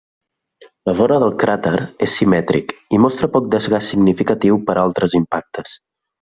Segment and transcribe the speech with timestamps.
[0.89, 1.73] La vora del cràter
[2.07, 5.79] és simètric i mostra poc desgast significatiu per altres impactes.